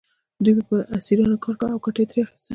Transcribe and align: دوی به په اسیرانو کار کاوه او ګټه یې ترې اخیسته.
دوی 0.43 0.53
به 0.57 0.63
په 0.69 0.77
اسیرانو 0.97 1.41
کار 1.43 1.55
کاوه 1.59 1.73
او 1.75 1.83
ګټه 1.85 1.99
یې 2.01 2.07
ترې 2.09 2.21
اخیسته. 2.25 2.49